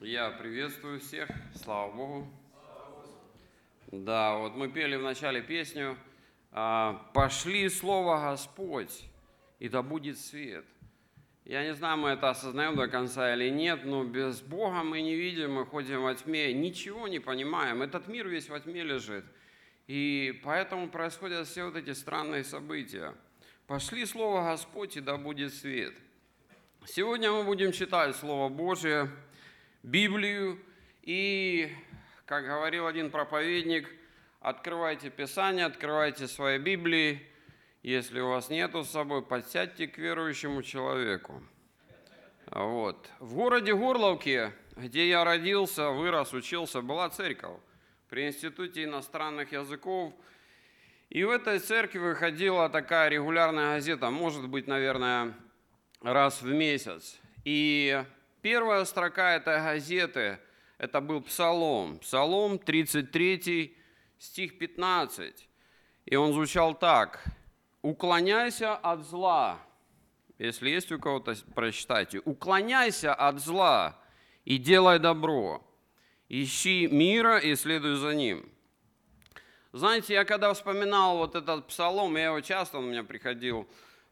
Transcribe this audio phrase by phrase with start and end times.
[0.00, 2.28] Я приветствую всех, слава Богу.
[3.88, 5.98] Да, вот мы пели в начале песню
[6.52, 9.06] а, «Пошли слово Господь,
[9.58, 10.64] и да будет свет».
[11.44, 15.16] Я не знаю, мы это осознаем до конца или нет, но без Бога мы не
[15.16, 17.82] видим, мы ходим во тьме, ничего не понимаем.
[17.82, 19.24] Этот мир весь во тьме лежит.
[19.88, 23.16] И поэтому происходят все вот эти странные события.
[23.66, 25.94] Пошли Слово Господь, и да будет свет.
[26.86, 29.10] Сегодня мы будем читать Слово Божие,
[29.88, 30.58] Библию,
[31.00, 31.72] и,
[32.26, 33.88] как говорил один проповедник,
[34.40, 37.26] открывайте Писание, открывайте свои Библии,
[37.82, 41.42] если у вас нету с собой, подсядьте к верующему человеку.
[42.50, 43.08] Вот.
[43.18, 47.58] В городе Горловке, где я родился, вырос, учился, была церковь
[48.10, 50.12] при Институте иностранных языков.
[51.08, 55.32] И в этой церкви выходила такая регулярная газета, может быть, наверное,
[56.02, 57.18] раз в месяц.
[57.46, 58.04] И
[58.48, 60.38] первая строка этой газеты–
[60.78, 61.98] это был Псалом.
[61.98, 63.76] Псалом 33,
[64.18, 65.48] стих 15.
[66.06, 67.22] И он звучал так–
[67.82, 69.58] уклоняйся от зла.
[70.38, 72.22] Если есть у кого-то, прочитайте.
[72.24, 73.98] Уклоняйся от зла
[74.46, 75.62] и делай добро.
[76.30, 78.48] Ищи мира и следуй за ним.
[79.72, 83.68] Знаете, я когда вспоминал вот этот псалом, я его часто, он у меня приходил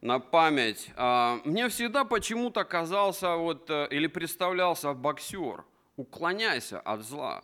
[0.07, 5.65] на память, а, мне всегда почему-то казался вот, э, или представлялся боксер.
[5.97, 7.43] Уклоняйся от зла.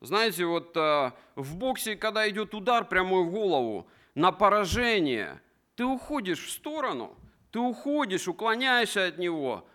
[0.00, 5.40] Знаете, вот э, в боксе, когда идет удар прямой в голову, на поражение,
[5.76, 7.14] ты уходишь в сторону,
[7.50, 9.68] ты уходишь, уклоняешься от него.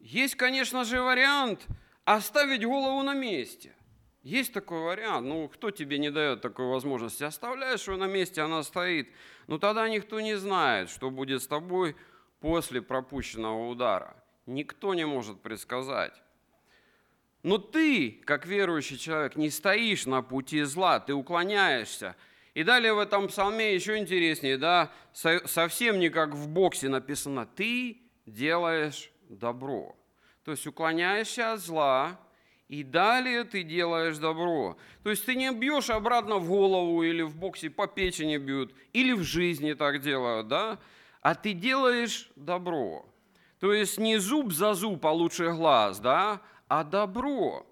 [0.00, 1.66] Есть, конечно же, вариант
[2.04, 3.74] оставить голову на месте.
[4.22, 5.26] Есть такой вариант.
[5.26, 7.24] Ну, кто тебе не дает такой возможности?
[7.24, 9.08] Оставляешь ее на месте, она стоит.
[9.46, 11.96] Но тогда никто не знает, что будет с тобой
[12.40, 14.16] после пропущенного удара.
[14.46, 16.14] Никто не может предсказать.
[17.42, 22.16] Но ты, как верующий человек, не стоишь на пути зла, ты уклоняешься–
[22.54, 27.98] и далее в этом псалме еще интереснее, да, совсем не как в боксе написано, ты
[28.26, 29.96] делаешь добро.
[30.44, 32.20] То есть уклоняешься от зла,
[32.70, 34.78] и далее ты делаешь добро.
[35.02, 39.12] То есть ты не бьешь обратно в голову или в боксе по печени бьют, или
[39.12, 40.78] в жизни так делают, да,
[41.20, 43.04] а ты делаешь добро.
[43.58, 47.66] То есть не зуб за зуб, а лучше глаз, да, а добро.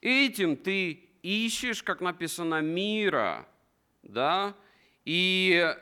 [0.00, 3.46] Этим ты ищешь, как написано, мира,
[4.02, 4.54] да,
[5.04, 5.76] и,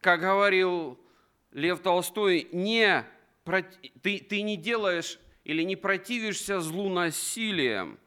[0.00, 1.00] как говорил
[1.50, 3.04] Лев Толстой, не,
[4.02, 7.98] ты, ты не делаешь или не противишься злу насилием,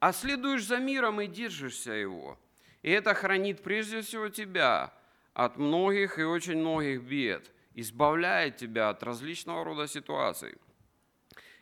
[0.00, 2.38] а следуешь за миром и держишься его.
[2.82, 4.92] И это хранит прежде всего тебя
[5.32, 10.56] от многих и очень многих бед, избавляет тебя от различного рода ситуаций.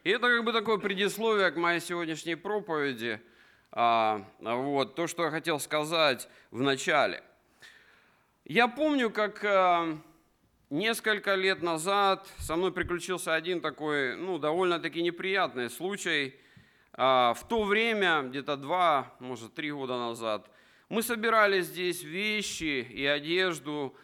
[0.05, 3.21] И это как бы такое предисловие к моей сегодняшней проповеди,
[3.71, 7.23] а, вот, то, что я хотел сказать в начале–
[8.45, 9.97] я помню, как э,
[10.73, 16.35] несколько лет назад со мной приключился один такой, ну, довольно-таки неприятный случай.
[16.95, 20.51] А, в то время, где-то два, может, три года назад,
[20.89, 23.95] мы собирали здесь вещи и одежду,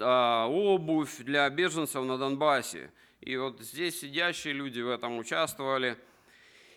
[0.00, 2.90] а, обувь для беженцев на Донбассе.
[3.20, 5.98] И вот здесь сидящие люди в этом участвовали.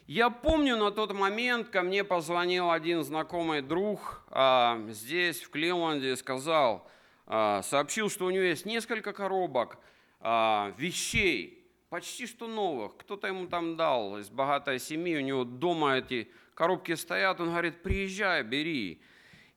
[0.05, 6.11] Я помню, на тот момент ко мне позвонил один знакомый друг а, здесь, в Кливленде,
[6.11, 6.85] и сказал–
[7.29, 9.77] сообщил, что у него есть несколько коробок
[10.19, 12.97] а, вещей, почти что новых.
[12.97, 17.39] Кто-то ему там дал из богатой семьи, у него дома эти коробки стоят.
[17.39, 18.99] Он говорит, приезжай, бери.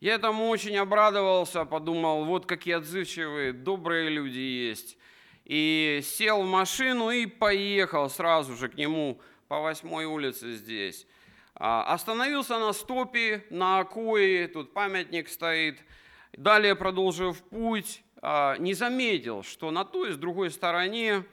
[0.01, 4.99] Я этому очень обрадовался, подумал, вот какие отзывчивые, добрые люди есть.
[5.47, 9.19] И сел в машину и поехал сразу же к нему
[9.49, 11.07] по восьмой улице здесь.
[11.55, 15.79] А, остановился на стопе, на Акое, тут памятник стоит–
[16.33, 21.25] Далее, продолжив путь, а, не заметил, что на той и с другой стороне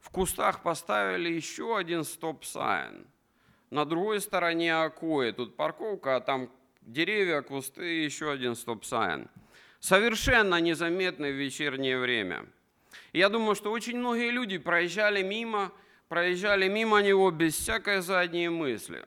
[0.00, 3.06] в кустах поставили еще один stop sign.
[3.70, 6.48] На другой стороне Акои, тут парковка, а там
[6.80, 9.28] деревья, кусты еще один stop sign.
[9.80, 12.46] Совершенно незаметный в вечернее время.
[13.12, 15.72] Я думаю, что очень многие люди проезжали мимо,
[16.08, 19.04] проезжали мимо него без всякой задней мысли.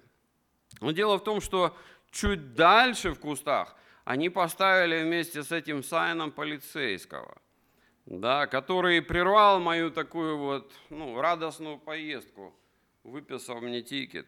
[0.82, 1.76] Но дело в том, что
[2.12, 3.76] чуть дальше в кустах
[4.10, 7.40] они поставили вместе с этим sign ом полицейского,
[8.08, 12.52] да, который прервал мою такую вот ну, радостную поездку,
[13.04, 14.26] выписал мне тикет.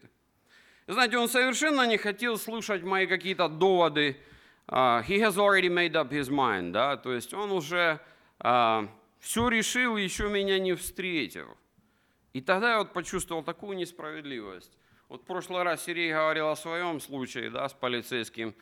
[0.86, 4.18] И знаете, он совершенно не хотел слушать мои какие-то доводы.
[4.68, 8.00] Uh, he has already made up his mind, да, то есть он уже
[8.40, 8.88] uh,
[9.18, 11.58] все решил, еще меня не встретил.
[12.34, 14.78] И тогда я вот почувствовал такую несправедливость.
[15.10, 18.54] Вот в прошлый раз Сергей говорил о своем случае, да, с полицейским.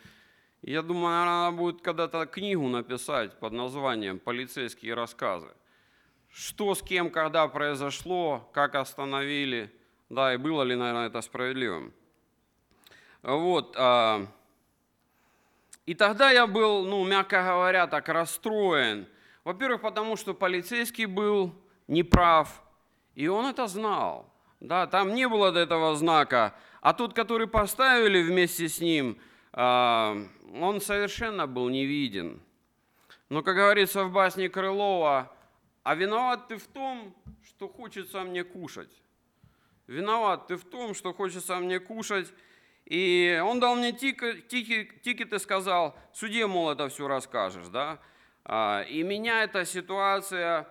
[0.62, 5.48] Я думаю, надо будет когда-то книгу написать под названием «Полицейские рассказы».
[6.30, 9.74] Что с кем, когда произошло, как остановили,
[10.10, 11.94] да, и было ли, наверное, это справедливым.
[13.22, 13.74] Вот.
[13.78, 14.28] А,
[15.86, 19.08] и тогда я был, ну, мягко говоря, так расстроен.
[19.44, 21.56] Во-первых, потому что полицейский был
[21.88, 22.62] неправ,
[23.16, 24.32] и он это знал.
[24.60, 26.54] Да, там не было до этого знака.
[26.82, 29.18] А тот, который поставили вместе с ним,
[29.52, 32.42] он совершенно был не виден.
[33.30, 35.32] Но, как говорится в басне Крылова,
[35.84, 38.92] а виноват ты в том, что хочется мне кушать.
[39.88, 42.32] Виноват ты в том, что хочется мне кушать.
[42.86, 47.68] И он дал мне тикет и сказал, суде, мол, это все расскажешь.
[47.68, 48.00] Да?
[48.44, 50.68] А, и меня эта ситуация,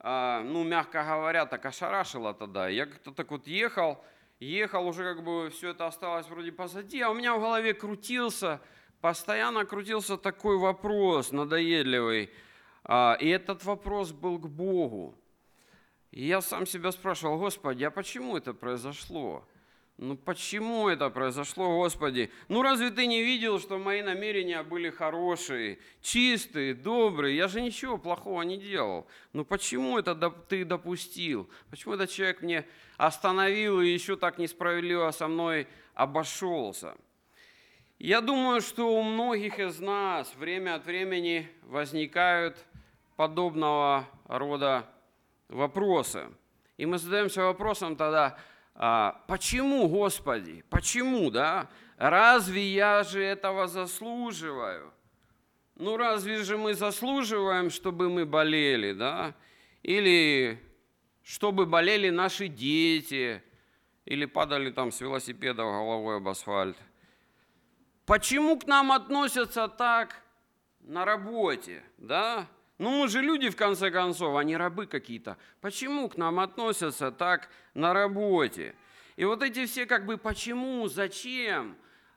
[0.00, 2.68] а, ну, мягко говоря, так ошарашила тогда.
[2.68, 4.04] Я как-то так вот ехал,
[4.40, 8.60] ехал, уже как бы все это осталось вроде позади, а у меня в голове крутился,
[9.00, 12.30] постоянно крутился такой вопрос надоедливый.
[12.84, 15.14] А, и этот вопрос был к Богу.
[16.10, 19.46] И я сам себя спрашивал, Господи, а почему это произошло?
[19.96, 22.30] Ну почему это произошло, Господи?
[22.48, 27.36] Ну разве ты не видел, что мои намерения были хорошие, чистые, добрые?
[27.36, 29.06] Я же ничего плохого не делал.
[29.32, 30.16] Ну почему это
[30.48, 31.48] ты допустил?
[31.70, 36.96] Почему этот человек мне остановил и еще так несправедливо со мной обошелся?
[38.00, 42.56] Я думаю, что у многих из нас время от времени возникают
[43.14, 44.86] подобного рода
[45.48, 46.26] вопросы.
[46.76, 48.36] И мы задаемся вопросом тогда,
[48.74, 51.68] почему, Господи, почему, да?
[51.96, 54.92] Разве я же этого заслуживаю?
[55.76, 59.34] Ну разве же мы заслуживаем, чтобы мы болели, да?
[59.82, 60.60] Или
[61.22, 63.42] чтобы болели наши дети,
[64.04, 66.76] или падали там с велосипеда головой об асфальт.
[68.06, 70.22] Почему к нам относятся так
[70.80, 72.46] на работе, да?
[72.78, 75.36] Ну мы же люди, в конце концов, а не рабы какие-то.
[75.60, 78.74] Почему к нам относятся так на работе?
[79.16, 81.76] И вот эти все как бы почему, зачем,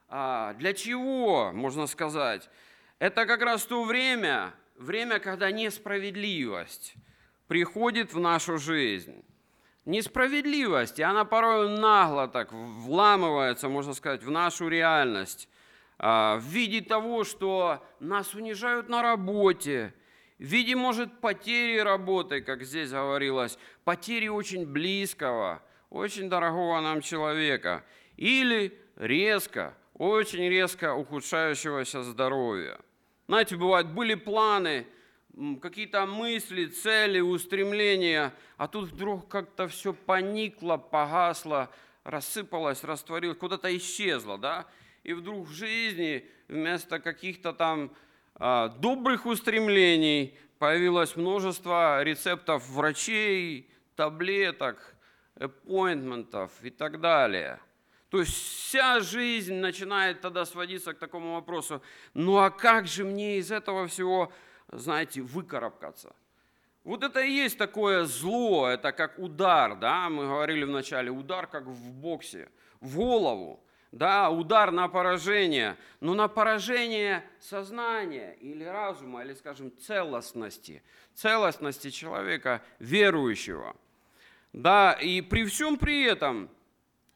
[0.10, 2.50] а, для чего, можно сказать,
[2.98, 6.96] это как раз то время, время, когда несправедливость
[7.48, 9.24] приходит в нашу жизнь.
[9.86, 15.48] Несправедливость, и она порой нагло так вламывается, можно сказать, в нашу реальность,
[16.00, 19.94] а, в виде того, что нас унижают на работе,
[20.40, 27.84] в виде, может, потери работы, как здесь говорилось, потери очень близкого, очень дорогого нам человека,
[28.18, 32.80] или резко, очень резко ухудшающегося здоровья.
[33.28, 34.86] Знаете, бывает, были планы,
[35.62, 41.70] какие-то мысли, цели, устремления, а тут вдруг как-то все поникло, погасло,
[42.04, 44.68] рассыпалось, растворилось, куда-то исчезло, да?
[45.04, 47.92] И вдруг в жизни вместо каких-то там
[48.40, 54.96] добрых устремлений, появилось множество рецептов врачей, таблеток,
[55.36, 57.60] аппоинтментов и так далее.
[58.10, 61.82] То есть вся жизнь начинает тогда сводиться к такому вопросу,
[62.14, 64.32] ну а как же мне из этого всего,
[64.72, 66.16] знаете, выкарабкаться?
[66.86, 71.66] Вот это и есть такое зло, это как удар, да, мы говорили вначале, удар как
[71.66, 72.50] в боксе,
[72.80, 73.62] в голову
[73.98, 80.84] да, удар на поражение, но на поражение сознания или разума, или, скажем, целостности,
[81.16, 83.76] целостности человека верующего.
[84.54, 86.50] Да, и при всем при этом,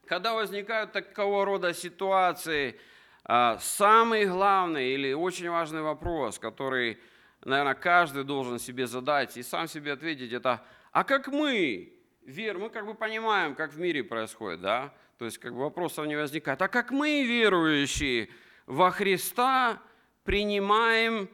[0.07, 2.79] когда возникают такого рода ситуации,
[3.23, 6.99] а, самый главный или очень важный вопрос, который,
[7.45, 12.69] наверное, каждый должен себе задать и сам себе ответить, это, а как мы, вер, мы
[12.69, 16.59] как бы понимаем, как в мире происходит, да, то есть как бы вопросов не возникает.
[16.63, 18.29] А как мы, верующие
[18.65, 19.79] во Христа,
[20.23, 21.29] принимаем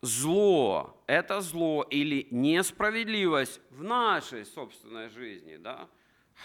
[0.00, 5.88] зло, это зло или несправедливость в нашей собственной жизни, да?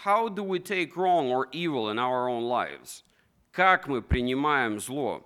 [0.04, 3.04] How do we take wrong or evil in our own lives?
[3.52, 5.22] Как мы принимаем зло?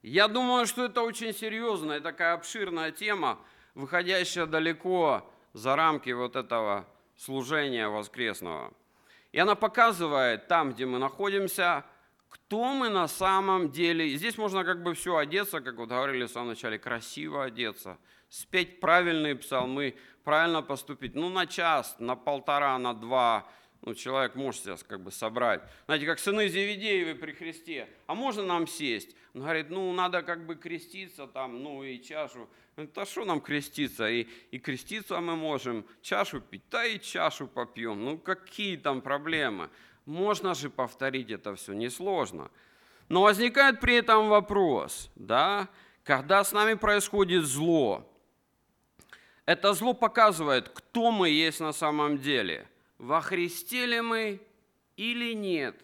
[0.00, 3.40] Я думаю, что это очень серьезная, такая обширная тема,
[3.74, 6.86] выходящая далеко за рамки вот этого
[7.16, 8.72] служения воскресного.
[9.36, 11.84] И она показывает там, где мы находимся,
[12.30, 14.08] кто мы на самом деле.
[14.08, 17.98] И здесь можно как бы все одеться, как вот говорили в самом начале, красиво одеться,
[18.30, 21.14] спеть правильные псалмы, правильно поступить.
[21.14, 23.46] Ну, на час, на полтора, на два.
[23.86, 25.62] Ну, человек может себя как бы собрать.
[25.86, 27.88] Знаете, как сыны Зеведеевы при Христе.
[28.08, 29.14] А можно нам сесть?
[29.32, 32.48] Он говорит, ну, надо как бы креститься там, ну, и чашу.
[32.74, 34.10] говорит, а что нам креститься?
[34.10, 38.04] И, и креститься мы можем, чашу пить, да и чашу попьем.
[38.04, 39.70] Ну, какие там проблемы?
[40.04, 42.50] Можно же повторить это все, несложно.
[43.08, 45.68] Но возникает при этом вопрос, да,
[46.02, 48.04] когда с нами происходит зло,
[49.44, 52.66] это зло показывает, кто мы есть на самом деле.
[52.98, 54.40] Во Христе ли мы
[54.96, 55.76] или нет.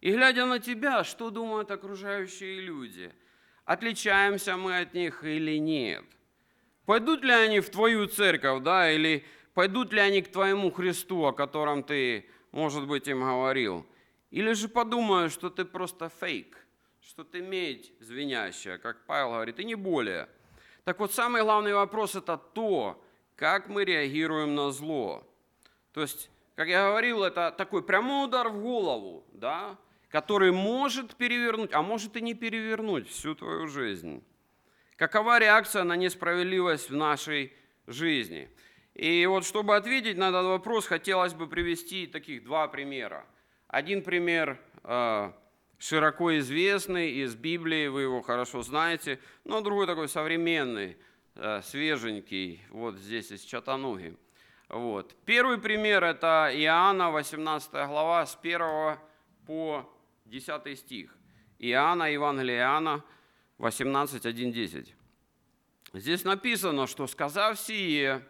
[0.00, 3.12] И глядя на тебя, что думают окружающие люди?
[3.64, 6.04] Отличаемся мы от них или нет?
[6.84, 11.32] Пойдут ли они в твою церковь, да, или пойдут ли они к твоему Христу, о
[11.32, 13.86] котором ты, может быть, им говорил?
[14.30, 16.58] Или же подумают, что ты просто фейк,
[17.00, 20.28] что ты медь звенящая, как Павел говорит, и не более–
[20.84, 23.02] так вот, самый главный вопрос– это то,
[23.36, 25.26] как мы реагируем на зло.
[25.92, 29.76] То есть, как я говорил, это такой прямой удар в голову, да,
[30.08, 34.22] который может перевернуть, а может и не перевернуть всю твою жизнь.
[34.96, 37.52] Какова реакция на несправедливость в нашей
[37.88, 38.48] жизни?
[38.94, 43.26] И вот чтобы ответить на этот вопрос, хотелось бы привести таких два примера.
[43.66, 45.32] Один пример э,
[45.78, 50.96] широко известный из Библии, вы его хорошо знаете, но другой такой современный,
[51.34, 54.16] э, свеженький, вот здесь из Чатануги.
[54.74, 55.14] Вот.
[55.24, 58.98] Первый пример– это Иоанна, 18 глава, с 1
[59.46, 59.88] по
[60.24, 61.16] 10 стих.
[61.58, 63.04] Иоанна, Евангелие Иоанна,
[63.58, 64.94] 18, 1, 10.
[65.92, 68.22] Здесь написано, что, сказав сие,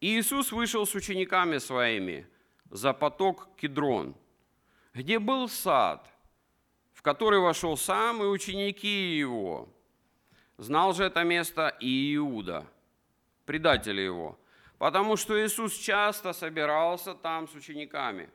[0.00, 2.26] Иисус вышел с учениками своими
[2.70, 4.16] за поток Кедрон,
[4.94, 6.10] где был сад–
[7.04, 9.68] который вошел сам и ученики его.
[10.56, 12.66] Знал же это место и Иуда,
[13.44, 14.38] предатели его,
[14.84, 18.28] потому что Иисус часто собирался там с учениками.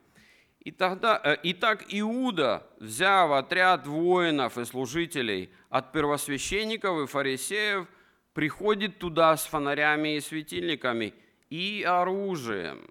[0.58, 7.86] И, тогда, э, и так Иуда, взяв отряд воинов и служителей от первосвященников и фарисеев,
[8.32, 11.14] приходит туда с фонарями и светильниками
[11.50, 12.90] и оружием.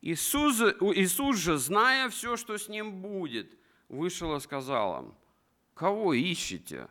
[0.00, 0.60] Иисус,
[0.96, 3.56] Иисус же, зная все, что с ним будет,
[3.88, 5.14] вышел и сказал им,
[5.74, 6.88] кого ищете?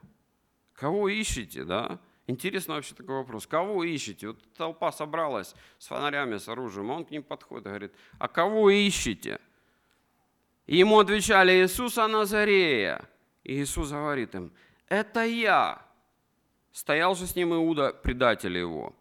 [0.71, 1.99] Кого ищете, да?
[2.27, 3.47] Интересно вообще такой вопрос.
[3.47, 4.27] Кого ищете?
[4.27, 8.69] Вот толпа собралась с фонарями, с оружием, он к ним подходит и говорит, а кого
[8.69, 9.39] ищете?
[10.65, 13.07] И ему отвечали, Иисуса Назарея.
[13.43, 14.51] И Иисус говорит им,
[14.89, 15.81] это я.
[16.73, 18.93] Стоял же с ним Иуда, предатель его.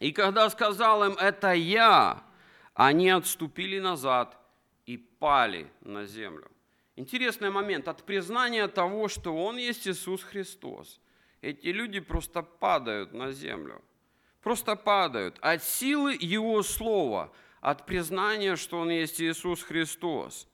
[0.00, 2.24] И когда сказал им, это я,
[2.72, 4.38] они отступили назад
[4.86, 6.50] и пали на землю
[6.98, 7.88] интересный момент.
[7.88, 11.00] От признания того, что Он есть Иисус Христос,
[11.40, 13.82] эти люди просто падают на землю.
[14.42, 20.48] Просто падают от силы Его Слова, от признания, что Он есть Иисус Христос.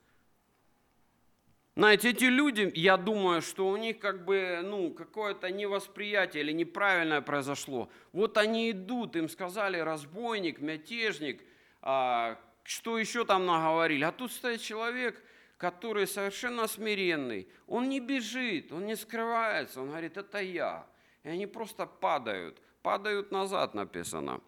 [1.76, 7.21] Знаете, эти люди, я думаю, что у них как бы, ну, какое-то невосприятие или неправильное
[7.21, 7.91] произошло.
[8.12, 11.43] Вот они идут, им сказали разбойник, мятежник,
[11.83, 14.05] а, что еще там наговорили.
[14.05, 15.23] А тут стоит человек–
[15.59, 20.87] который совершенно смиренный, он не бежит, он не скрывается, он говорит, это я.
[21.23, 24.41] И они просто падают, падают назад написано.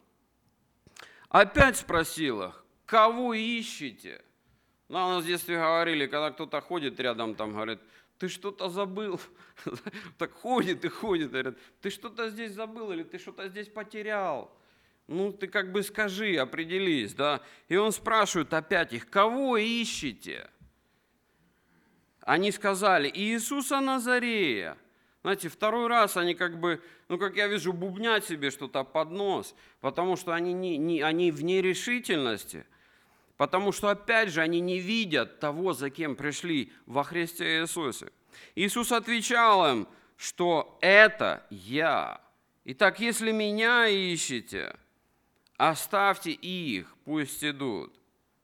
[1.28, 4.22] Опять спросил их, кого ищете?
[4.88, 7.80] Нам у нас в детстве говорили, когда кто-то ходит рядом, там говорит,
[8.18, 9.20] ты что-то забыл.
[10.18, 14.56] так ходит и ходит, говорит, ты что-то здесь забыл или ты что-то здесь потерял.
[15.08, 17.40] Ну, ты как бы скажи, определись, да.
[17.68, 20.50] И он спрашивает опять их, кого ищете?
[22.26, 24.76] Они сказали Иисуса Назарея.
[25.22, 29.54] Знаете, второй раз они как бы, ну, как я вижу, бубнят себе что-то под нос,
[29.80, 32.66] потому что они, не, не, они в нерешительности,
[33.36, 38.10] потому что, опять же, они не видят того, за кем пришли во Христе Иисусе.
[38.56, 42.20] Иисус отвечал им, что это я.
[42.64, 44.76] Итак, если меня ищете,
[45.56, 47.94] оставьте их, пусть идут.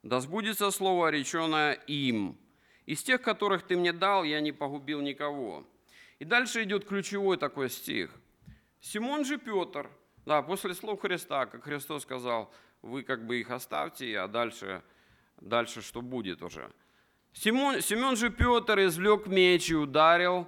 [0.04, 2.38] Да сбудется слово, реченное им–
[2.86, 5.64] из тех, которых ты мне дал, я не погубил никого.
[6.18, 8.10] И дальше идет ключевой такой стих.
[8.80, 9.90] Симон же Петр,
[10.26, 14.82] да, после слов Христа, как Христос сказал, вы как бы их оставьте, а дальше,
[15.40, 16.70] дальше что будет уже.
[17.32, 20.46] Симон, Симон же Петр извлек меч и ударил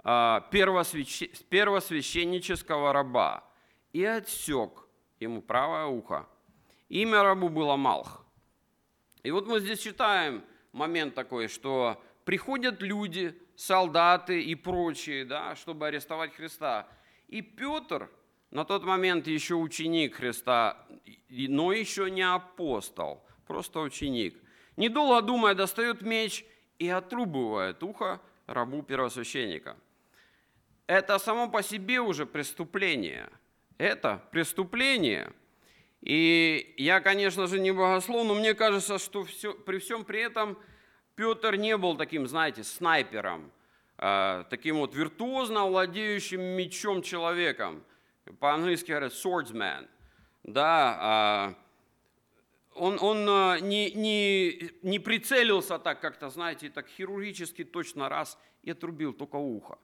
[0.00, 3.44] а, первосвящ, первосвященнического раба
[3.92, 4.86] и отсек
[5.20, 6.28] ему правое ухо.
[6.88, 8.24] Имя рабу было Малх.
[9.22, 10.44] И вот мы здесь читаем–
[10.76, 16.86] момент такой, что приходят люди, солдаты и прочие, да, чтобы арестовать Христа.
[17.28, 18.10] И Петр,
[18.50, 20.86] на тот момент еще ученик Христа,
[21.28, 24.36] но еще не апостол, просто ученик,
[24.76, 26.44] Недолго думая, достает меч
[26.78, 29.76] и отрубывает ухо рабу первосвященника.
[30.86, 33.30] Это само по себе уже преступление.
[33.78, 35.32] Это преступление.
[36.02, 40.58] И я, конечно же, не богослов, но мне кажется, что все, при всем при этом
[41.14, 43.50] Петр не был таким, знаете, снайпером,
[43.98, 47.82] э, таким вот виртуозно владеющим мечом человеком.
[48.38, 49.88] По-английски говорят swordsman.
[50.44, 51.66] Да, э,
[52.76, 58.70] он, он э, не, не, не прицелился так как-то, знаете, так хирургически точно раз и
[58.70, 59.78] отрубил только ухо,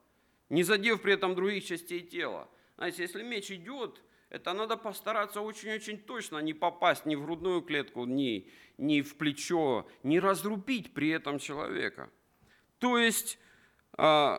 [0.51, 2.49] не задев при этом других частей тела.
[2.77, 4.03] Знаете, если меч идет,
[4.33, 8.49] это надо постараться очень-очень точно не попасть ни в грудную клетку, ни,
[8.79, 12.09] ни в плечо, не разрубить при этом человека.
[12.79, 13.39] То есть
[13.99, 14.39] э,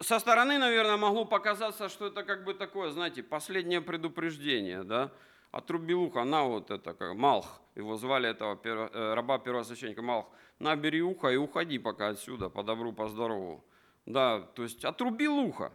[0.00, 5.12] со стороны, наверное, могло показаться, что это как бы такое, знаете, последнее предупреждение, да,
[5.50, 10.24] отрубил ухо, на вот это, как, Малх, его звали этого э, раба первосвященника Малх,
[10.58, 13.62] набери ухо и уходи пока отсюда, по добру, по здорову.
[14.06, 15.74] Да, то есть отрубил ухо.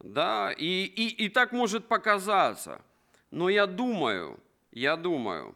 [0.00, 2.82] Да, и, и, и так может показаться.
[3.30, 4.40] Но я думаю,
[4.72, 5.54] я думаю,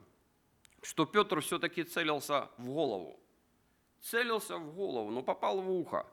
[0.82, 3.18] что Петр все-таки целился в голову.
[4.00, 6.06] Целился в голову, но попал в ухо.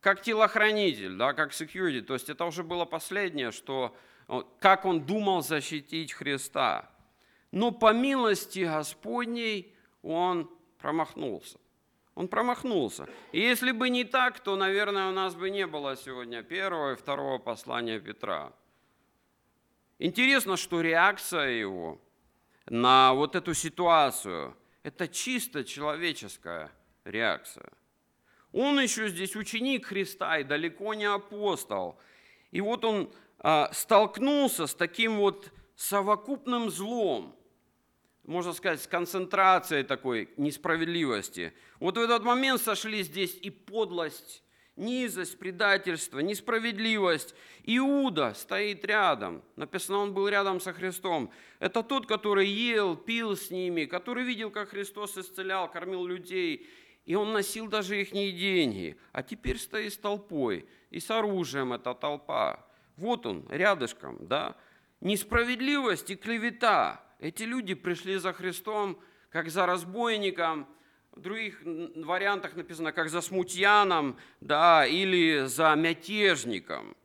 [0.00, 2.00] Как телохранитель, да, как security.
[2.00, 3.94] То есть это уже было последнее, что
[4.58, 6.90] как он думал защитить Христа.
[7.50, 11.58] Но по милости Господней он промахнулся.
[12.14, 13.08] Он промахнулся.
[13.32, 16.96] И если бы не так, то, наверное, у нас бы не было сегодня первого и
[16.96, 18.52] второго послания Петра.
[19.98, 22.00] Интересно, что реакция его
[22.66, 26.70] на вот эту ситуацию– это чисто человеческая
[27.04, 27.70] реакция.
[28.52, 31.98] Он еще здесь ученик Христа и далеко не апостол.
[32.52, 37.36] И вот он а, столкнулся с таким вот совокупным злом,
[38.24, 41.52] можно сказать, с концентрацией такой несправедливости.
[41.80, 44.42] Вот в этот момент сошли здесь и подлость,
[44.76, 47.34] низость, предательство, несправедливость.
[47.64, 49.42] Иуда стоит рядом.
[49.56, 51.30] Написано, он был рядом со Христом.
[51.58, 56.66] Это тот, который ел, пил с ними, который видел, как Христос исцелял, кормил людей.
[57.04, 58.96] И он носил даже их деньги.
[59.12, 60.66] А теперь стоит с толпой.
[60.90, 62.66] И с оружием эта толпа.
[62.96, 64.56] Вот он, рядышком, да.
[65.00, 67.04] Несправедливость и клевета.
[67.18, 69.00] Эти люди пришли за Христом,
[69.30, 70.68] как за разбойником,
[71.12, 76.96] в других вариантах написано, как за смутьяном, да, или за мятежником.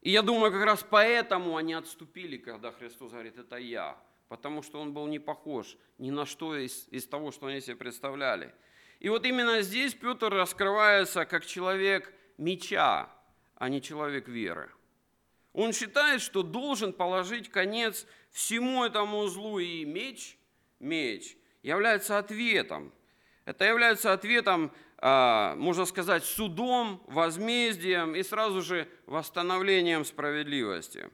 [0.00, 3.96] И я думаю, как раз поэтому они отступили, когда Христос говорит, это я,
[4.28, 7.76] потому что он был не похож ни на что из, из того, что они себе
[7.76, 8.52] представляли.
[8.98, 13.10] И вот именно здесь Петр раскрывается как человек меча,
[13.56, 14.70] а не человек веры.
[15.52, 20.38] Он считает, что должен положить конец всему этому злу, и меч,
[20.78, 22.92] меч является ответом.
[23.44, 31.10] Это является ответом, а, можно сказать, судом, возмездием и сразу же восстановлением справедливости.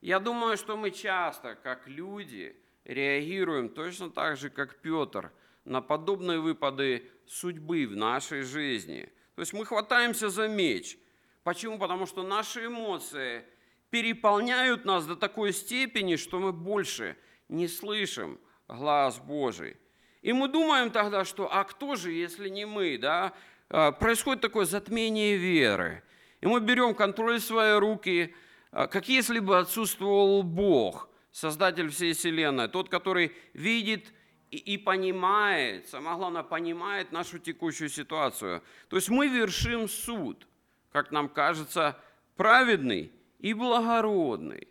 [0.00, 5.30] Я думаю, что мы часто, как люди, реагируем точно так же, как Петр,
[5.64, 9.12] на подобные выпады судьбы в нашей жизни.
[9.36, 10.98] То есть мы хватаемся за меч–
[11.42, 11.78] Почему?
[11.78, 13.44] Потому что наши эмоции
[13.90, 17.16] переполняют нас до такой степени, что мы больше
[17.48, 19.76] не слышим глаз Божий.
[20.22, 23.32] И мы думаем тогда, что а кто же, если не мы, да?
[23.68, 26.02] А, происходит такое затмение веры.
[26.40, 28.34] И мы берем контроль в свои руки,
[28.70, 34.12] а, как если бы отсутствовал Бог, Создатель всей Вселенной, тот, который видит
[34.50, 38.64] и понимает, самое главное, понимает нашу текущую ситуацию.
[38.88, 40.48] То есть мы вершим суд
[40.92, 41.98] как нам кажется,
[42.36, 44.68] праведный и благородный.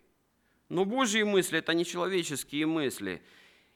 [0.69, 3.21] Но Божьи мысли– это не человеческие мысли.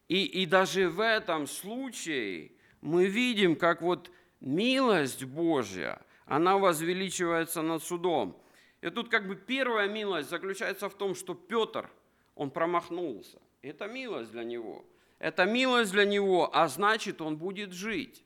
[0.08, 2.52] И, и даже в этом случае
[2.82, 8.40] мы видим, как вот милость Божья, она возвеличивается над судом.
[8.82, 11.90] И тут как бы первая милость заключается в том, что Петр,
[12.36, 13.42] он промахнулся.
[13.62, 14.86] Это милость для него.
[15.20, 18.24] Это милость для него, а значит, он будет жить.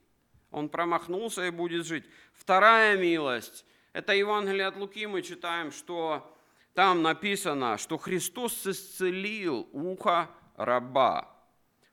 [0.50, 2.04] Он промахнулся и будет жить.
[2.32, 6.30] Вторая милость это Евангелие от Луки, мы читаем, что
[6.78, 11.28] там написано, что Христос исцелил ухо раба.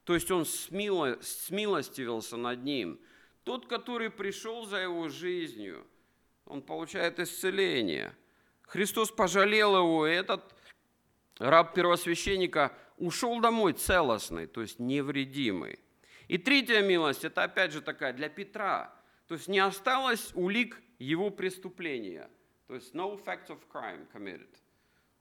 [0.03, 2.99] То есть он смилостивился над ним.
[3.43, 5.87] Тот, который пришел за его жизнью,
[6.45, 8.13] он получает исцеление.
[8.61, 10.53] Христос пожалел его, и этот
[11.39, 15.79] раб первосвященника ушел домой целостный, то есть невредимый.
[16.27, 18.93] И третья милость, это опять же такая для Петра.
[19.27, 22.29] То есть не осталось улик его преступления.
[22.67, 24.49] То есть no facts of crime committed.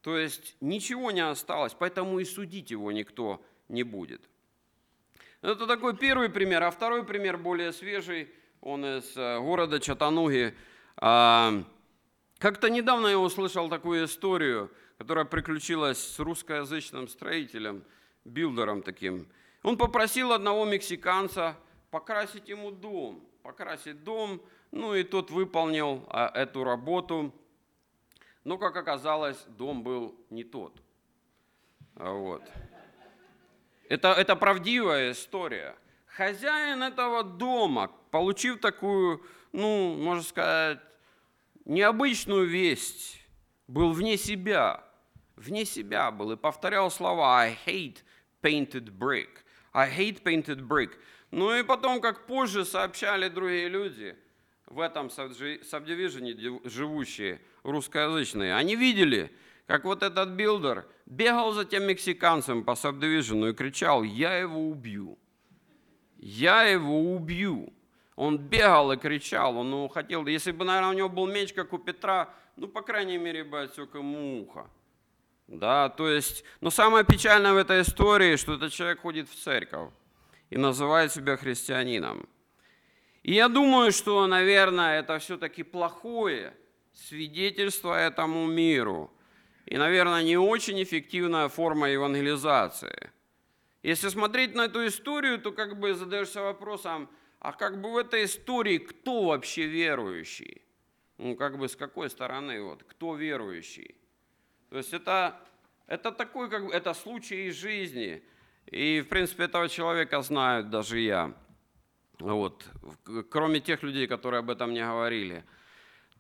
[0.04, 4.20] То есть ничего не осталось, поэтому и судить его никто не будет.
[5.40, 6.62] Это такой первый пример.
[6.62, 8.28] А второй пример более свежий,
[8.60, 10.54] он из э, города Чатануги.
[10.98, 11.64] А,
[12.36, 17.82] как-то недавно я услышал такую историю, которая приключилась с русскоязычным строителем,
[18.26, 19.26] билдером таким.
[19.62, 21.56] Он попросил одного мексиканца
[21.90, 27.32] покрасить ему дом, покрасить дом, ну и тот выполнил а, эту работу.
[28.44, 30.80] Но, как оказалось, дом был не тот.
[31.94, 32.42] Вот.
[33.88, 35.76] Это, это правдивая история.
[36.06, 40.80] Хозяин этого дома, получив такую, ну, можно сказать,
[41.64, 43.20] необычную весть,
[43.66, 44.84] был вне себя.
[45.36, 47.98] Вне себя был и повторял слова «I hate
[48.42, 49.28] painted brick».
[49.72, 50.92] «I hate painted brick».
[51.32, 54.16] Ну и потом, как позже сообщали другие люди,
[54.66, 59.34] в этом subdivision е живущие, русскоязычные, они видели,
[59.66, 64.68] как вот этот builder бегал за тем мексиканцем по subdivision у и кричал, я его
[64.68, 65.18] убью,
[66.18, 67.72] я его убью.
[68.16, 71.78] Он бегал и кричал, он хотел, если бы, наверное, у него был меч, как у
[71.78, 74.70] Петра, ну, по крайней мере, бы отсек ему ухо.
[75.48, 79.90] Да, то есть, но самое печальное в этой истории, что этот человек ходит в церковь
[80.48, 82.28] и называет себя христианином.
[83.24, 86.54] И я думаю, что, наверное, это все-таки плохое
[86.94, 89.12] свидетельство этому миру.
[89.66, 93.10] И, наверное, не очень эффективная форма евангелизации.
[93.82, 97.08] Если смотреть на эту историю, то как бы задаешься вопросом,
[97.40, 100.62] а как бы в этой истории кто вообще верующий?
[101.18, 103.94] Ну, как бы с какой стороны, вот, кто верующий?
[104.70, 105.38] То есть это,
[105.86, 108.22] это такой, как бы, это случай из жизни–
[108.66, 111.34] и, в принципе, этого человека знают даже я.
[112.18, 112.64] Вот.
[113.30, 115.44] Кроме тех людей, которые об этом не говорили.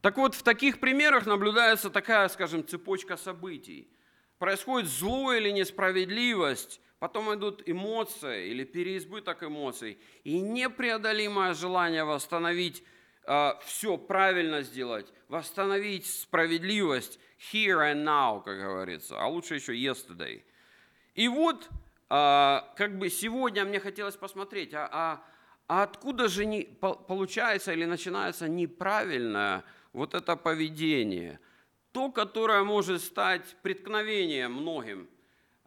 [0.04, 3.88] Так вот, в таких примерах наблюдается такая, скажем, цепочка событий.
[4.38, 12.84] Происходит зло или несправедливость, потом идут эмоции или переизбыток эмоций, и непреодолимое желание восстановить э,
[13.28, 17.18] а, все правильно сделать, восстановить справедливость
[17.50, 20.42] here and now, как говорится, а лучше еще yesterday.
[21.14, 21.70] И вот
[22.10, 25.24] а, как бы сегодня мне хотелось посмотреть, а, а,
[25.66, 31.40] а откуда же не, получается или начинается неправильное вот это поведение,
[31.92, 35.08] то, которое может стать преткновением многим,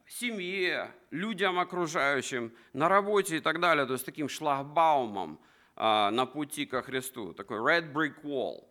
[0.07, 5.39] семье, людям окружающим, на работе и так далее, то есть таким шлагбаумом
[5.75, 8.63] а, на пути ко Христу, такой red brick wall.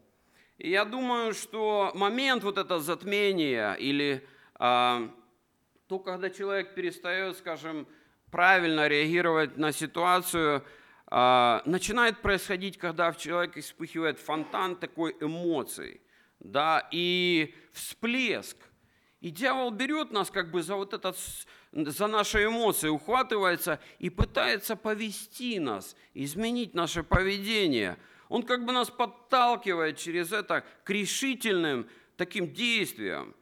[0.58, 5.10] И я думаю, что момент вот это затмения или а,
[5.88, 7.86] то, когда человек перестает, скажем,
[8.30, 10.64] правильно реагировать на ситуацию,
[11.10, 16.00] начинает происходить, когда в человеке вспыхивает фонтан такой эмоций,
[16.40, 18.56] да, и всплеск.
[19.20, 21.16] И дьявол берет нас как бы за вот этот,
[21.72, 27.96] за наши эмоции, ухватывается и пытается повести нас, изменить наше поведение.
[28.28, 33.34] Он как бы нас подталкивает через это к решительным таким действиям.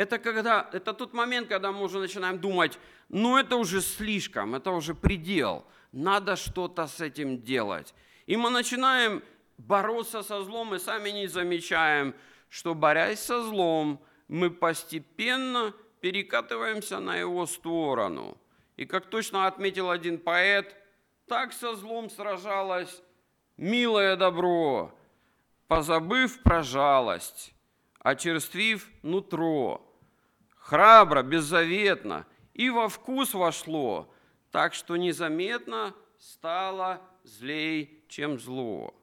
[0.00, 2.78] Это, когда, это тот момент, когда мы уже начинаем думать,
[3.10, 7.92] ну это уже слишком, это уже предел, надо что-то с этим делать.
[8.24, 9.22] И мы начинаем
[9.58, 12.14] бороться со злом и сами не замечаем,
[12.48, 18.38] что борясь со злом, мы постепенно перекатываемся на его сторону.
[18.78, 20.74] И как точно отметил один поэт,
[21.28, 23.02] так со злом сражалось
[23.58, 24.98] милое добро,
[25.68, 27.52] позабыв про жалость
[28.00, 29.86] очерствив нутро.
[30.60, 34.12] Храбро, беззаветно и во вкус вошло,
[34.50, 38.94] так что незаметно стало злей, чем зло.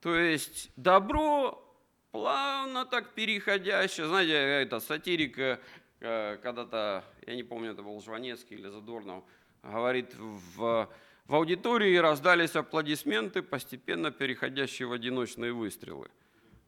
[0.00, 1.62] То есть добро
[2.10, 4.06] плавно так переходящее.
[4.06, 5.60] Знаете, это сатирика
[6.00, 9.24] э, когда-то, я не помню, это был Жванецкий или Задорнов,
[9.62, 10.88] говорит, в,
[11.26, 16.10] в аудитории раздались аплодисменты, постепенно переходящие в одиночные выстрелы–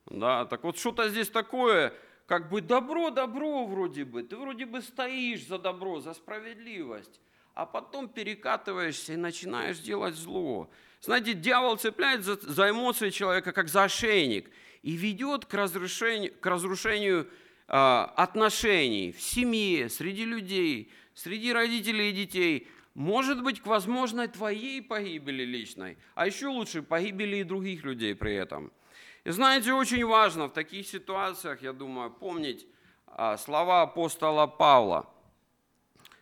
[0.06, 1.94] да, так вот что-то здесь такое,
[2.26, 4.22] как бы добро, добро вроде бы.
[4.22, 7.20] Ты вроде бы стоишь за добро, за справедливость,
[7.54, 10.70] а потом перекатываешься и начинаешь делать зло.
[11.00, 14.50] Знаете, дьявол цепляет за, за эмоции человека, как за ошейник,
[14.82, 17.28] и ведет к разрушению, к разрушению
[17.68, 22.68] э, отношений в семье, среди людей, среди родителей и детей.
[22.94, 28.34] Может быть, к возможной твоей погибели личной, а еще лучше погибели и других людей при
[28.34, 28.72] этом–
[29.24, 32.66] и знаете, очень важно в таких ситуациях, я думаю, помнить
[33.06, 35.08] а, слова апостола Павла.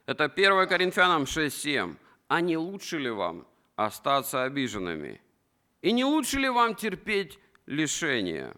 [0.06, 1.96] Это 1 Коринфянам 6.7.
[2.28, 5.20] «А не лучше ли вам остаться обиженными?
[5.82, 8.54] И не лучше ли вам терпеть лишение?»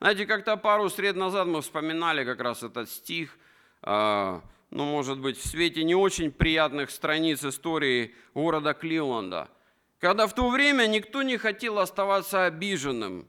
[0.00, 3.38] Знаете, как-то пару сред назад мы вспоминали как раз этот стих,
[3.82, 9.50] а, ну, может быть, в свете не очень приятных страниц истории города Кливленда,
[9.98, 13.28] когда в то время никто не хотел оставаться обиженным,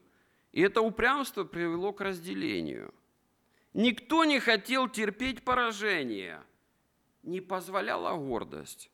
[0.52, 2.94] и это упрямство привело к разделению.
[3.74, 6.42] Никто не хотел терпеть поражение,
[7.24, 8.90] не позволяла гордость.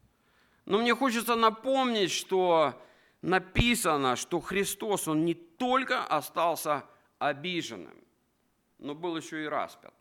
[0.66, 2.80] Но мне хочется напомнить, что
[3.22, 6.86] написано, что Христос, Он не только остался
[7.18, 7.98] обиженным,
[8.78, 9.94] но был еще и распят.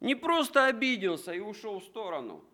[0.00, 2.44] Не просто обиделся и ушел в сторону,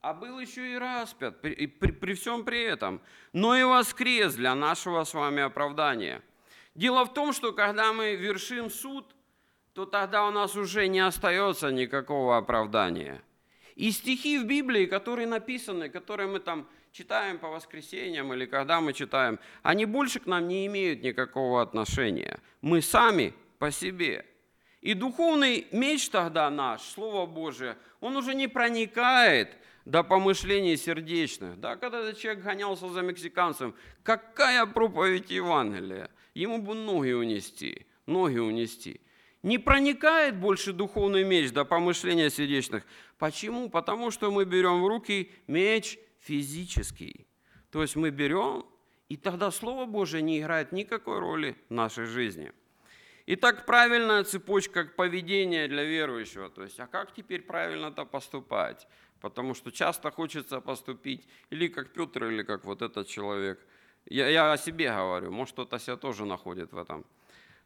[0.00, 3.00] а был еще и распят при, при, при всем при этом,
[3.32, 6.22] но и воскрес для нашего с вами оправдания.
[6.74, 9.14] Дело в том, что когда мы вершим суд,
[9.74, 13.22] то тогда у нас уже не остается никакого оправдания.
[13.74, 18.92] И стихи в Библии, которые написаны, которые мы там читаем по воскресеньям или когда мы
[18.92, 22.38] читаем, они больше к нам не имеют никакого отношения.
[22.60, 24.26] Мы сами по себе–
[24.82, 31.58] и духовный меч тогда наш, Слово Божие, он уже не проникает до помышлений сердечных.
[31.60, 36.10] Да, когда этот человек гонялся за мексиканцем, какая проповедь Евангелия?
[36.34, 39.00] Ему бы ноги унести, ноги унести.
[39.42, 42.84] Не проникает больше духовный меч до помышления сердечных.
[43.18, 43.68] Почему?
[43.68, 47.26] Потому что мы берем в руки меч физический.
[47.70, 48.64] То есть мы берем,
[49.08, 52.52] и тогда Слово Божие не играет никакой роли в нашей жизни–
[53.24, 56.50] Итак, правильная цепочка поведения для верующего.
[56.50, 58.88] То есть, а как теперь правильно-то поступать?
[59.20, 63.64] Потому что часто хочется поступить или как Петр, или как вот этот человек.
[64.06, 67.04] Я, я о себе говорю, может кто-то себя тоже находит в этом.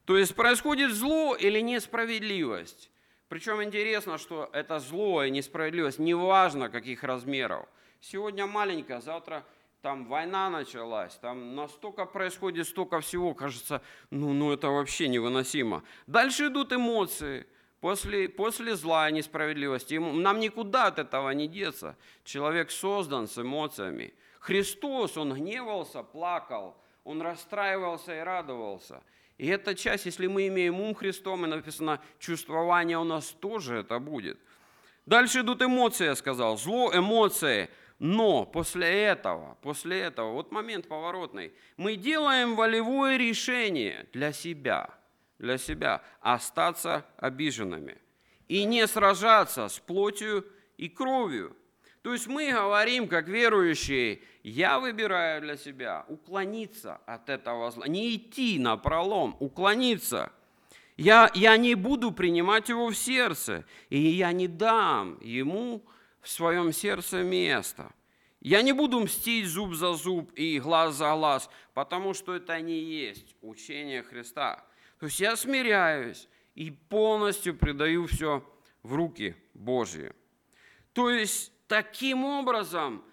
[0.05, 2.91] То есть происходит зло или несправедливость.
[3.29, 7.67] Причем интересно, что это зло и несправедливость, неважно каких размеров.
[8.01, 9.45] Сегодня маленькая, завтра
[9.83, 15.83] там война началась, там настолько происходит столько всего, кажется, ну, ну это вообще невыносимо.
[16.07, 17.47] Дальше идут эмоции,
[17.81, 19.95] после, после зла и несправедливости.
[19.95, 21.97] Нам никуда от этого не деться.
[22.25, 24.15] Человек создан с эмоциями.
[24.41, 29.03] Христос, Он гневался, плакал, Он расстраивался и радовался.
[29.39, 33.99] И эта часть, если мы имеем ум Христом, и написано, чувствование у нас тоже это
[33.99, 34.39] будет.
[35.05, 36.57] Дальше идут эмоции, я сказал.
[36.57, 37.69] Зло, эмоции–
[37.99, 44.91] но после этого, после этого, вот момент поворотный, мы делаем волевое решение для себя,
[45.39, 47.97] для себя остаться обиженными
[48.49, 50.47] и не сражаться с плотью
[50.77, 51.57] и кровью.
[52.07, 58.15] То есть мы говорим, как верующие, я выбираю для себя уклониться от этого зла, не
[58.15, 60.31] идти на пролом, уклониться.
[60.97, 65.85] Я, я не буду принимать его в сердце, и я не дам ему
[66.21, 67.93] в своем сердце место.
[68.41, 72.79] Я не буду мстить зуб за зуб и глаз за глаз, потому что это не
[72.79, 74.65] есть учение Христа.
[75.01, 78.49] То есть я смиряюсь и полностью предаю все
[78.85, 80.13] в руки Божьи.
[80.93, 83.05] То есть таким образом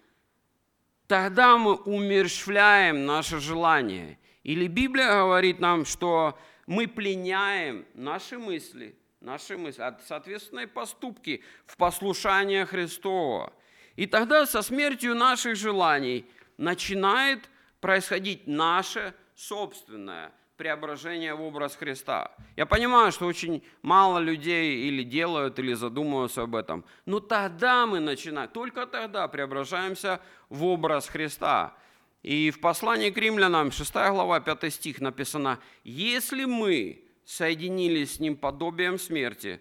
[1.08, 4.20] тогда мы умерщвляем наше желание.
[4.44, 6.38] Или Библия говорит нам, что
[6.68, 13.54] мы пленяем наши мысли– наши мысли, от соответственной поступки в послушание Христова.
[13.96, 16.26] И тогда со смертью наших желаний
[16.58, 22.32] начинает происходить наше собственное преображение в образ Христа.
[22.56, 26.86] Я понимаю, что очень мало людей или делают, или задумываются об этом.
[27.06, 31.76] Но тогда мы начинаем, только тогда преображаемся в образ Христа.
[32.22, 38.38] И в послании к римлянам, 6 глава, 5 стих написано, «Если мы соединились с Ним
[38.38, 39.60] подобием смерти,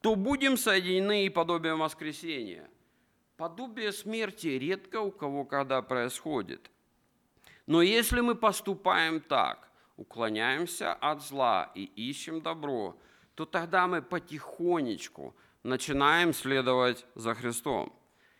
[0.00, 2.68] то будем соединены и подобием воскресения.
[3.36, 6.70] Подобие смерти редко у кого когда происходит.
[7.66, 12.96] Но если мы поступаем так, уклоняемся от зла и ищем добро,
[13.34, 17.92] то тогда мы потихонечку начинаем следовать за Христом.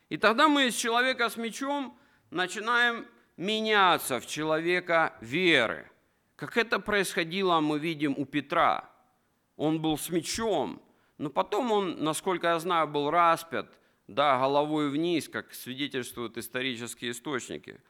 [0.09, 1.99] И тогда мы из человека с мечом
[2.31, 5.91] начинаем меняться в человека веры–
[6.37, 8.91] как это происходило, мы видим у Петра.
[9.57, 10.83] Он был с мечом,
[11.17, 13.73] но потом он, насколько я знаю, был распят,
[14.07, 17.81] да, головой вниз, как свидетельствуют исторические источники.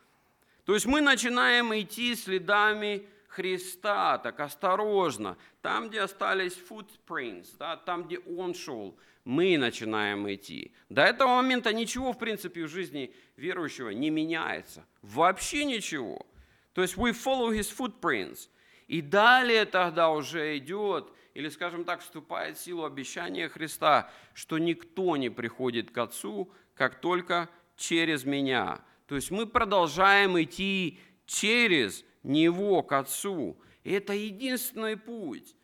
[0.65, 5.37] То есть мы начинаем идти следами Христа, так осторожно.
[5.63, 10.73] Там, где остались footprints, да, там, где Он шел, мы начинаем идти.
[10.89, 14.87] До этого момента ничего, в принципе, в жизни верующего не меняется.
[15.03, 16.25] Вообще ничего.
[16.73, 18.49] То есть we follow his footprints.
[18.87, 25.17] И далее тогда уже идет, или, скажем так, вступает в силу обещания Христа, что никто
[25.17, 28.81] не приходит к Отцу, как только через меня.
[29.07, 33.57] То есть мы продолжаем идти через Него к Отцу.
[33.85, 35.55] И это единственный путь.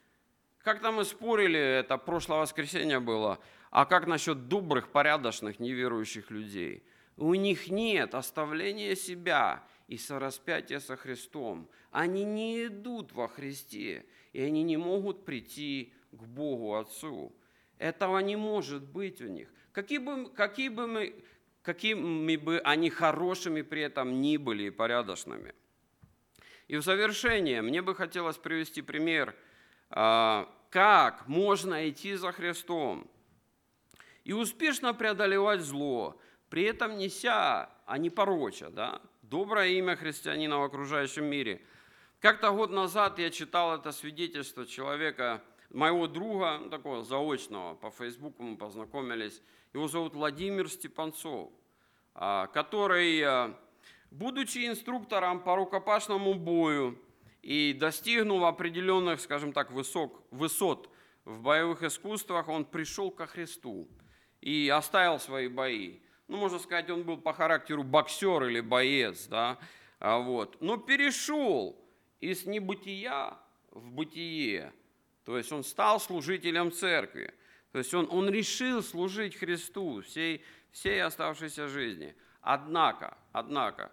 [0.59, 3.40] Как-то мы спорили, это прошлое воскресенье было,
[3.72, 6.85] А как насчет добрых, порядочных, неверующих людей?
[7.16, 11.68] У них нет оставления себя и сораспятия со Христом.
[11.90, 17.35] Они не идут во Христе, и они не могут прийти к Богу Отцу.
[17.79, 19.48] Этого не может быть у них.
[19.72, 21.25] Какие бы, какие бы мы,
[21.62, 25.55] какими бы они хорошими при этом ни были и порядочными.
[26.73, 29.37] И в завершение мне бы хотелось привести пример,
[29.91, 33.11] а, как можно идти за Христом
[34.25, 40.63] и успешно преодолевать зло, при этом неся, а не пороча, да, доброе имя христианина в
[40.63, 41.61] окружающем мире.
[42.21, 48.43] Как-то год назад я читал это свидетельство человека, моего друга, ну, такого заочного, по Фейсбуку
[48.45, 49.43] мы познакомились.
[49.75, 51.51] Его зовут Владимир Степанцов,
[52.15, 53.59] а, который, а,
[54.12, 56.98] будучи инструктором по рукопашному бою
[57.40, 60.90] и достигнув определенных, скажем так, высок, высот
[61.25, 63.88] в боевых искусствах, он пришел ко Христу
[64.40, 66.01] и оставил свои бои.
[66.29, 69.59] Ну, можно сказать, он был по характеру боксер или боец, да,
[69.98, 70.61] а, вот.
[70.61, 71.77] но перешел
[72.20, 73.37] из небытия
[73.70, 74.72] в бытие,
[75.25, 77.35] то есть он стал служителем церкви.
[77.72, 82.14] То есть он, он решил служить Христу всей, всей оставшейся жизни.
[82.42, 83.92] Однако, однако,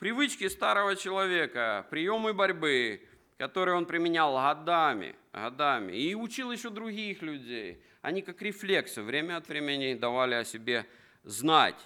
[0.00, 3.02] привычки старого человека, приемы борьбы,
[3.36, 9.46] которые он применял годами, годами, и учил еще других людей, они как рефлексы время от
[9.46, 10.86] времени давали о себе
[11.22, 11.76] знать.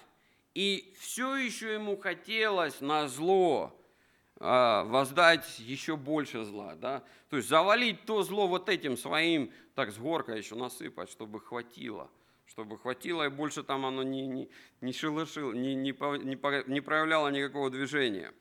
[0.53, 3.77] И все еще ему хотелось на зло
[4.39, 6.75] а, воздать еще больше зла.
[6.75, 7.03] Да?
[7.29, 12.09] То есть завалить то зло вот этим своим, так с горкой еще насыпать, чтобы хватило.
[12.45, 14.49] Чтобы хватило, и больше там оно не, не,
[14.81, 18.31] не шелышило, не, не, не, не проявляло никакого движения.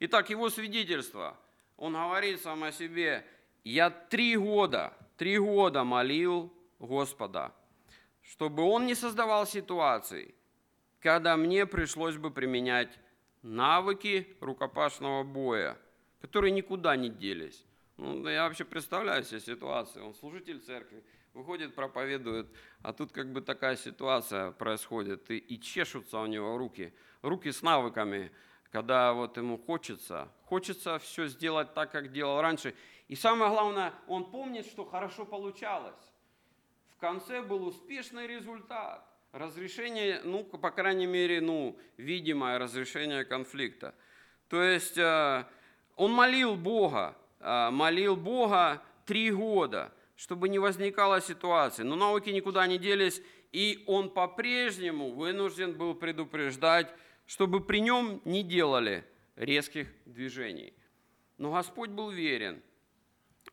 [0.00, 1.38] Итак, его свидетельство.
[1.76, 3.24] Он говорит сам о себе,
[3.64, 7.54] я три года, три года молил Господа,
[8.22, 10.34] чтобы он не создавал ситуаций,
[11.00, 12.98] когда мне пришлось бы применять
[13.42, 15.76] навыки рукопашного боя,
[16.20, 17.64] которые никуда не делись.
[17.96, 20.06] Ну, я вообще представляю себе ситуацию.
[20.06, 21.02] Он служитель церкви,
[21.34, 22.46] выходит, проповедует,
[22.82, 26.92] а тут как бы такая ситуация происходит, и, и чешутся у него руки,
[27.22, 28.30] руки с навыками,
[28.70, 32.74] когда вот ему хочется, хочется все сделать так, как делал раньше.
[33.08, 36.12] И самое главное, он помнит, что хорошо получалось.
[36.96, 43.94] В конце был успешный результат разрешение, ну, по крайней мере, ну, видимое разрешение конфликта.
[44.48, 45.44] То есть э,
[45.96, 51.82] он молил Бога, э, молил Бога три года, чтобы не возникало ситуации.
[51.82, 53.22] Но науки никуда не делись,
[53.52, 56.94] и он по-прежнему вынужден был предупреждать,
[57.26, 59.04] чтобы при нем не делали
[59.36, 60.74] резких движений.
[61.38, 62.62] Но Господь был верен.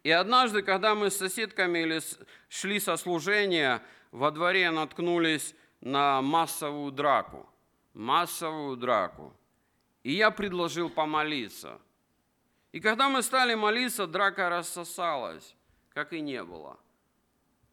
[0.03, 1.99] И однажды, когда мы с соседками
[2.47, 7.49] шли со служения, во дворе наткнулись на массовую драку.
[7.93, 9.33] Массовую драку.
[10.03, 11.79] И я предложил помолиться.
[12.71, 15.55] И когда мы стали молиться, драка рассосалась,
[15.99, 16.79] как и не было.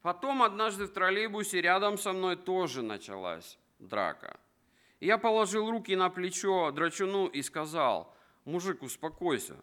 [0.03, 4.41] Потом однажды в троллейбусе рядом со мной тоже началась драка.
[4.99, 8.13] Я положил руки на плечо драчуну и сказал,
[8.45, 9.55] мужик, успокойся.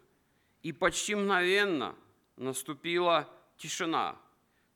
[0.62, 1.94] И почти мгновенно
[2.38, 4.16] наступила тишина.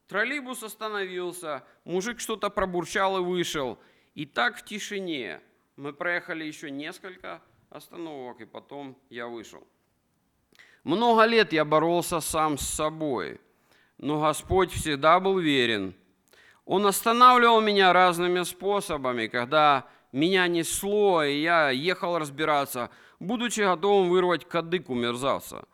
[0.10, 3.80] Троллейбус остановился, мужик что-то пробурчал и вышел.
[4.16, 5.40] И так в тишине
[5.78, 9.66] мы проехали еще несколько остановок, и потом я вышел.
[10.84, 13.40] Много лет я боролся сам с собой,
[13.98, 15.94] но Господь всегда был верен.
[16.66, 24.48] Он останавливал меня разными способами, когда меня несло, и я ехал разбираться, будучи готовым вырвать
[24.48, 25.66] кадык у мерзавца.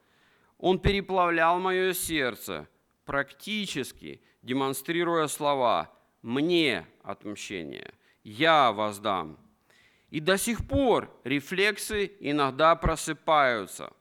[0.58, 2.68] Он переплавлял мое сердце–
[3.06, 9.38] практически демонстрируя слова «мне отмщение», «я воздам».
[10.10, 13.92] И до сих пор рефлексы иногда просыпаются.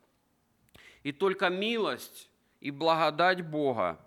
[1.02, 2.30] И только милость
[2.60, 3.98] и благодать Бога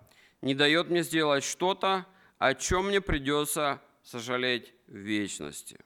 [0.42, 2.06] не дает мне сделать что-то,
[2.38, 5.78] о чем мне придется сожалеть в вечности.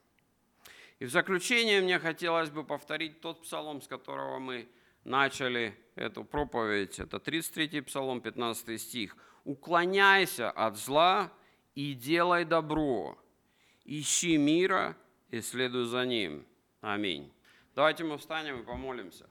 [0.99, 4.69] И в заключение мне хотелось бы повторить тот псалом, с которого мы
[5.05, 9.17] начали эту проповедь, это 33 Псалом, 15 стих.
[9.45, 11.33] «Уклоняйся от зла
[11.75, 13.19] и делай добро,
[13.85, 14.96] ищи мира
[15.31, 16.46] и следуй за ним».
[16.83, 17.33] Аминь.
[17.75, 19.29] Давайте мы встанем и помолимся.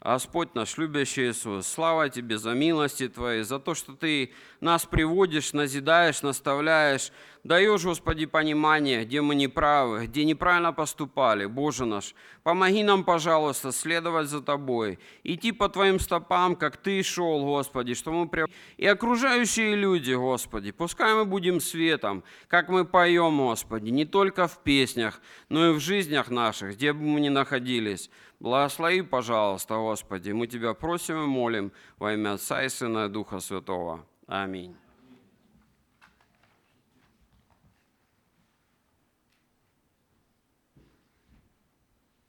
[0.00, 5.52] Господь наш, любящий Иисус, слава Тебе за милости Твои, за то, что Ты нас приводишь,
[5.52, 7.10] назидаешь, наставляешь,
[7.42, 11.46] даешь, Господи, понимание, где мы неправы, где неправильно поступали.
[11.46, 17.44] Боже наш, помоги нам, пожалуйста, следовать за Тобой, идти по Твоим стопам, как Ты шел,
[17.44, 18.46] Господи, что мы при...
[18.76, 24.62] И окружающие люди, Господи, пускай мы будем светом, как мы поем, Господи, не только в
[24.62, 28.10] песнях, но и в жизнях наших, где бы мы ни находились.
[28.40, 33.40] Благослови, пожалуйста, Господи, мы Тебя просим и молим во имя Отца и Сына и Духа
[33.40, 34.06] Святого.
[34.26, 34.76] Аминь.